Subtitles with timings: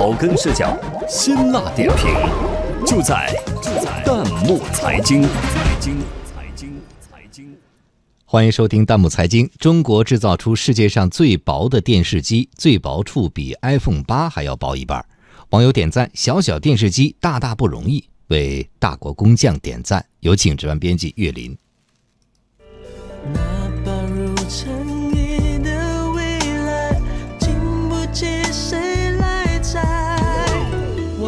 [0.00, 0.74] 草根视角，
[1.06, 2.06] 辛辣点评，
[2.86, 3.30] 就在
[3.62, 5.24] 就在弹幕财经。
[5.24, 7.54] 财经财经财经，
[8.24, 9.46] 欢迎收听弹幕财经。
[9.58, 15.04] 中国制造出世界上最薄的电视机，最薄处比 iPhone 八还要薄一半。
[15.50, 18.02] 网友点赞：小小电视机，大大不容易。
[18.28, 20.02] 为大国工匠点赞。
[20.20, 21.54] 有请值班编辑岳林。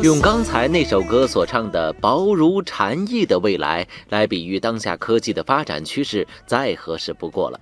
[0.03, 7.61] 用刚才那首歌所唱的“薄如蝉翼的未来”来比喻当下科技的发展趋势，再合适不过了。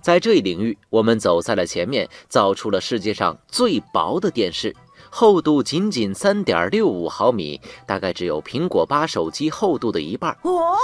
[0.00, 4.76] 在这一领域，我们走在了前面，造出了世界上最薄的电视，
[5.10, 10.30] 厚度仅仅三点六五毫米，大概只有苹果八手机厚度的一半。
[10.44, 10.78] 哦，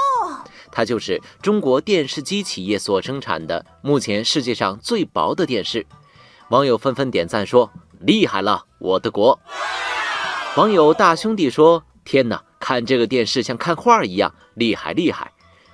[0.73, 5.87] 它就是中国电视机企业所生产的目前世界上最薄的电视。
[6.51, 7.71] 网友纷纷点赞说
[8.03, 9.39] ：“厉害了，我的国！”
[10.59, 15.31] 网友大兄弟说：“天哪，看这个电视像看画一样，厉害厉害！”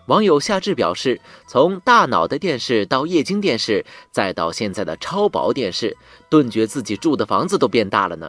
[0.09, 5.97] 网友夏至表示：“从大脑袋电视到液晶电视，再到现在的超薄电视，
[6.29, 8.29] 顿觉自己住的房子都变大了呢。”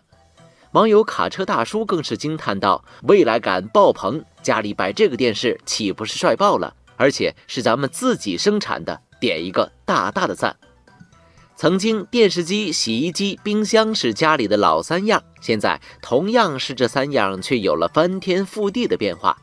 [0.71, 6.73] 网友卡车大叔更是惊叹道：“未来感爆棚，家里摆这个电视岂不是帅爆了？
[6.95, 10.55] 而且是咱们自己生产的，点一个大大的赞。”
[11.57, 19.37] 曾经，电视机、洗衣机、冰箱是家里的老三样，现在同样是这三样，却有了翻天覆地的变化。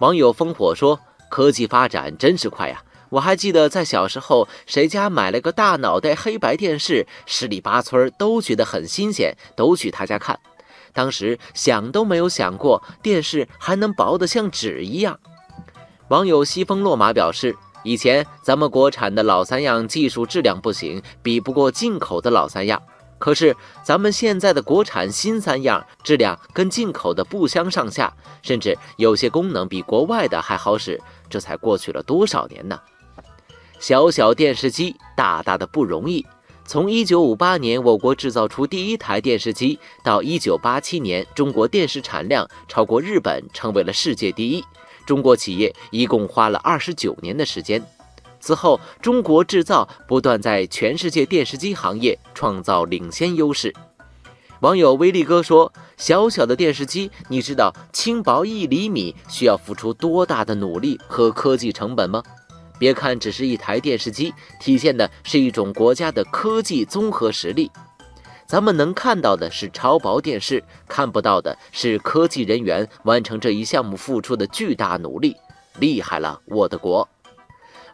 [0.00, 0.98] 网友烽火说
[1.30, 2.82] ：“科技发展真是快呀！
[3.10, 10.36] 我还记得在小时候，谁家买了个大脑袋黑白电视，十里八村都觉得很新鲜，都去他家看。
[10.92, 15.20] 当时想都没有想过，电视还能薄得像纸一样。”
[16.10, 17.56] 网友西风落马表示。
[17.82, 22.82] 以前咱们国产的老三样技术质量不行，比不过进口的老三样。
[23.18, 31.00] 可是咱们现在的国产新三样质量跟进口的不相上下，甚至有些功能比国外的还好使。
[31.30, 32.80] 这才过去了多少年呢？
[33.78, 36.26] 小小电视机，大大的不容易。
[36.64, 44.64] 从1958年我国制造出第一台电视机，到1987年中国电视产量超过日本，成为了世界第一。
[45.06, 47.82] 中国企业一共花了二十九年的时间。
[48.40, 53.72] 此后，中国制造不断在全世界电视机行业创造领先优势。
[54.60, 62.22] 网友威力哥说：“小小的电视机，你知道轻薄一厘米需要付出多大的努力和科技成本吗？
[62.78, 67.70] 别看只是一台电视机，体现的是一种国家的科技综合实力。”
[68.52, 75.34] 咱们能看到的是超薄电视，看不到的是科技人员完成这一项目付出的巨大努力，
[75.78, 77.08] 厉害了，我的国！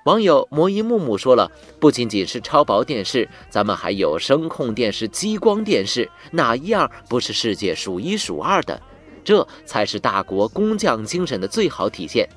[0.05, 1.49] 网友魔一木木说了，
[1.79, 8.83] 不仅仅是超薄电视，咱们还有声控电视、激光电视，哪一样不是世界数一数二的？
[9.23, 12.29] 这才是大国工匠精神的最好体现。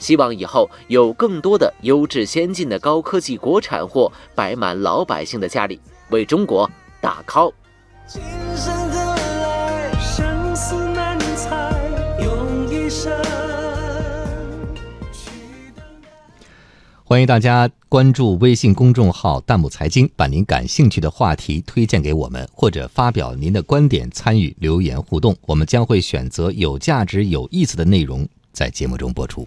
[0.00, 5.80] 希望以后有更多的优质先进的高科技国产货摆满老百姓的家里，
[6.10, 6.68] 为中国
[7.00, 7.52] 打 call。
[8.10, 8.22] 今
[8.56, 11.78] 生何来，生死难猜，
[12.24, 13.12] 用一生
[15.12, 15.30] 去
[15.76, 15.84] 等。
[17.04, 25.36] 欢迎大家关注微信公众号“弹幕财经”，把您感兴趣的话题推荐给我们，或者发表您的观点，参与留言互动。
[25.42, 29.46] 我们将会选择有价值、有意思的内容在节目中播出。